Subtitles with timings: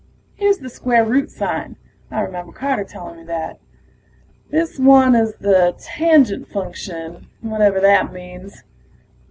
[0.33, 1.75] Here's the square root sign,
[2.09, 3.59] I remember Carter telling me that.
[4.49, 8.63] This one is the Tangent Function, whatever that means.